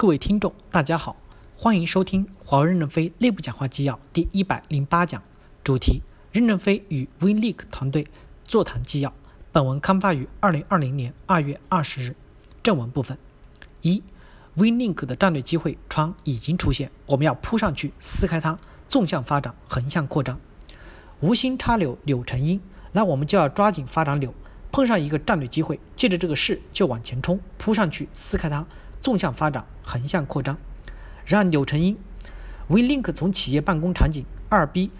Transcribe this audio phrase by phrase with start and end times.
[0.00, 1.16] 各位听众，大家好，
[1.56, 5.20] 欢迎收听华为任正非内部讲话纪要第一百零八讲，
[5.64, 8.06] 主题：任正非与 WinLink 团队
[8.44, 9.12] 座谈纪要。
[9.50, 12.14] 本文刊发于二零二零年二月二十日。
[12.62, 13.18] 正文部分：
[13.82, 14.00] 一
[14.56, 18.56] ，WinLink 的战略机会窗已经出现，我们要扑上去撕开它，
[18.88, 20.38] 纵向发展，横向扩张。
[21.18, 22.60] 无心插柳柳成荫，
[22.92, 24.32] 那我们就要抓紧发展柳。
[24.70, 28.64] 碰上一个战略机会，借着这个势就往前冲，扑上去撕开它。
[29.00, 30.56] 纵向发展，横向扩张，
[31.24, 31.96] 让柳成荫。
[32.68, 34.90] WeLink 从企业办公场景二 B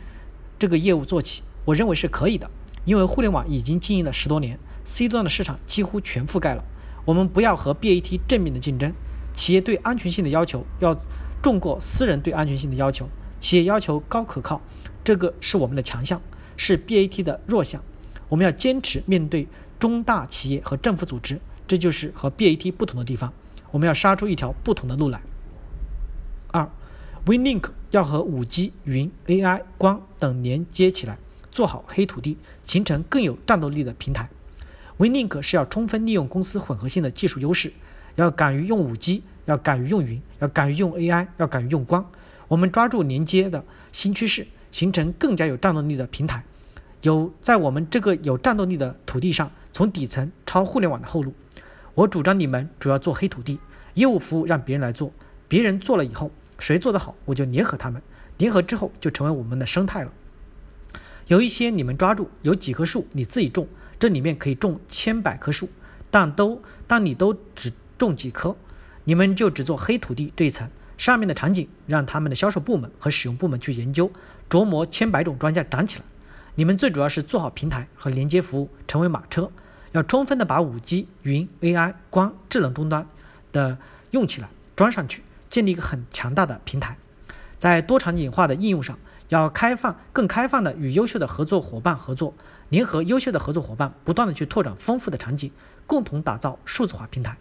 [0.58, 2.50] 这个业务做起，我认为是可以的，
[2.84, 6.64] 因为互联网已经经营了十多年，C 端的市场几乎全覆盖了。
[7.04, 8.92] 我们不要和 BAT 正面的竞争，
[9.34, 10.98] 企业对安全性的要求要
[11.42, 14.60] 重过私人对安全性的要求，企业要求高可靠，
[15.04, 16.20] 这个是我们的强项，
[16.56, 17.82] 是 BAT 的弱项。
[18.28, 19.46] 我们要坚持面对
[19.78, 23.32] 中大企业和政府组织，这就是和 BAT 不同的地方。
[23.70, 25.20] 我们要杀出一条不同的路来。
[26.50, 26.68] 二
[27.26, 31.18] ，WinLink 要和 5G、云、AI、光等连接起来，
[31.50, 34.30] 做好黑土地，形成更有战斗力的平台。
[34.98, 37.72] WinLink 是要充分利用公司混合性的技术优势，
[38.16, 42.10] 要敢于用 5G，要敢于用云，要敢于用 AI，要敢于用光。
[42.48, 43.62] 我们抓住连接的
[43.92, 46.42] 新趋势，形成更加有战斗力的平台。
[47.02, 51.32] 有在我们这个有战斗力的土地上，从底层抄互联网的后路。
[51.98, 53.58] 我主张你们主要做黑土地
[53.94, 55.12] 业务服务，让别人来做。
[55.48, 58.00] 别人做了以后，谁做得好，我就联合他们。
[58.36, 60.12] 联合之后，就成为我们的生态了。
[61.26, 63.66] 有一些你们抓住，有几棵树你自己种，
[63.98, 65.68] 这里面可以种千百棵树，
[66.08, 68.56] 但都但你都只种几棵，
[69.02, 70.70] 你们就只做黑土地这一层。
[70.96, 74.08] 上面的场景让他们的销售部门和使用部门去研究，
[74.48, 76.04] 琢磨千百种庄稼长起来。
[76.54, 79.50] 你们最主要是做好平台和连接服务，成为马车。
[79.98, 83.08] 要充分的把五 G、云、AI、光、智能终端
[83.50, 83.78] 的
[84.12, 86.96] 用起来，装上去，建立一个很强大的平台。
[87.58, 88.96] 在多场景化的应用上，
[89.28, 92.32] 要开放、更开放的与优秀的合作伙伴合作，
[92.68, 95.50] 联合优秀的合作伙伴，不断的去拓展丰富的场景，
[95.88, 97.36] 共同打造数字化平台。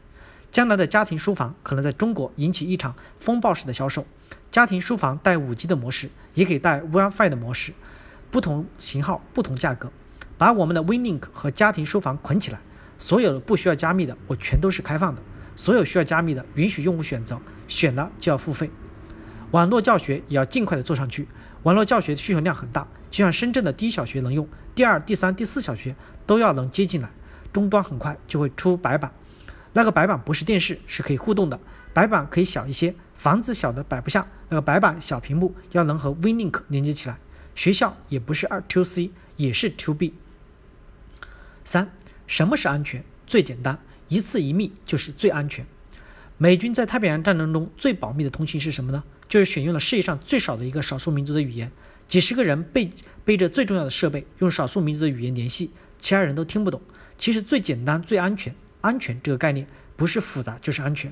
[0.50, 4.08] 将来的家庭书房可能在中国引起一场风暴式的销售。
[4.50, 7.74] 家庭书房带五 G 的模式，也可以带 WiFi 的模式，
[8.31, 9.92] 不同型号、不同价格。
[10.38, 12.59] 把我们的 WinLink 和家庭书房捆起来，
[12.98, 15.22] 所有的不需要加密的，我全都是开放的；
[15.56, 18.70] 所有需要加密的，允许用户选择，选了就要付费。
[19.52, 21.28] 网络教学也要尽快的做上去，
[21.64, 27.09] 网络教学需求量很大，就像深圳的第一小学能用，第二、第三、第四小学都要能接进来。
[27.54, 29.12] 终端很快就会出白板，
[29.74, 31.59] 那个白板不是电视，是可以互动的，
[31.94, 37.18] 白板可以小一些，房子小的摆不下，那个白板小屏幕要能和 WinLink 连接起来。
[37.56, 40.14] 学校也不是二 to C，也是 to B。
[41.68, 41.92] 三，
[42.28, 43.04] 什么是安全？
[43.26, 45.66] 最简单，一次一密就是最安全。
[46.38, 49.04] 美军在太平洋战争中最保密的通信是什么呢？
[49.28, 51.70] 就是选用了世界上最少的一个少数民族的语言，
[52.08, 52.90] 几十个人背
[53.26, 56.82] 背着最重要的设备，用少数民族的语言联系，其他人都听不懂。
[57.18, 59.68] 其实最简单、最安全，安全这个概念
[59.98, 61.12] 不是复杂就是安全。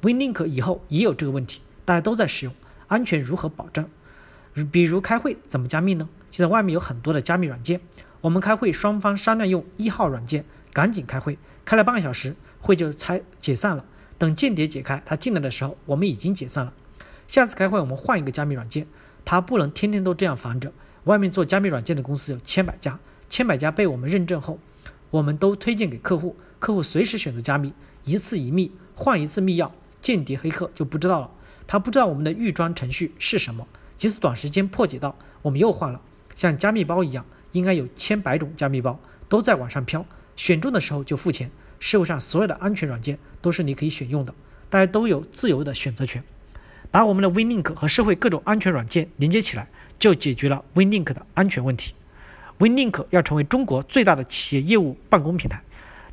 [0.00, 2.54] WinLink 以后也有这个问题，大家都在使用，
[2.86, 3.86] 安全如何保证？
[4.70, 6.08] 比如开会怎么加密呢？
[6.30, 7.82] 现在外面有很多的加密软件。
[8.22, 13.84] 我们开会，双方商量用一号软件，赶紧开会，开了半个小时，会就拆解散了。
[14.16, 16.72] 等间谍解开，他进来的时候，我们已经解散了。
[17.26, 18.86] 下次开会，我们换一个加密软件，
[19.24, 20.72] 他不能天天都这样防着。
[21.04, 24.60] 外面做加密软件的公司有千百家，千百家被我们认证后，
[25.10, 27.72] 我们都推荐给客户，客户随时选择加密，
[28.04, 31.28] 一次一密，换一次密钥，间谍黑客就不知道了。
[31.66, 33.66] 他不知道我们的预装程序是什么，
[33.96, 36.00] 即使短时间破解到，我们又换了，
[36.36, 37.26] 像加密包一样。
[37.52, 38.98] 应该有千百种加密包
[39.28, 40.04] 都在往上飘，
[40.36, 41.50] 选中的时候就付钱。
[41.78, 44.32] 社会上所有的安全软件都是你可以选用的，
[44.70, 46.22] 大家都有自由的选择权。
[46.92, 49.68] 把我们的 WinLink 和社会各种安全软件连接起来，
[49.98, 51.94] 就解决了 WinLink 的安全问题。
[52.58, 55.62] WinLink 要成为中国最大的企业业务办公平台。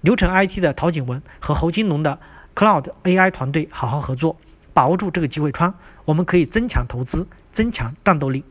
[0.02, 2.18] 流程 IT 的陶景文和侯金龙的
[2.56, 4.38] Cloud AI 团队好好合作，
[4.74, 5.76] 把握住这个机会窗，
[6.06, 8.44] 我们可以增强投资，增强战斗力。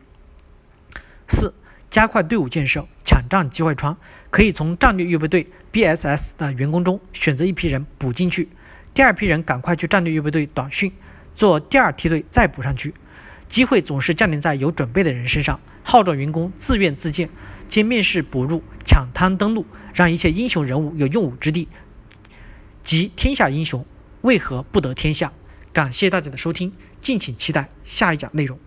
[1.27, 1.53] 四。
[1.91, 3.97] 加快队伍建设，抢占机会窗，
[4.31, 8.49] 可以从战略预备队 BSS 的员工中选择一批人补进去，
[8.93, 10.93] 第二批人赶快去战略预备队短训，
[11.35, 12.93] 做第二梯队再补上去。
[13.49, 17.31] 机会总是降临在有准备的人身上，号召员工自愿自荐，
[17.67, 19.65] 兼面试补入，抢滩登陆，
[19.95, 21.67] 让一切英雄人物有用武之地。
[22.83, 23.87] 即天下英雄
[24.21, 25.33] 为何不得天下？
[25.73, 28.59] 感谢大家的收听，敬请期待下一讲内容。